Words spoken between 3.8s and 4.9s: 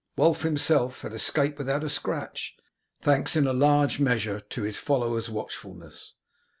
measure to his